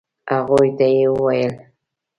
هغوی 0.31 0.69
ته 0.77 0.85
يې 0.95 1.05
وويل. 1.13 1.53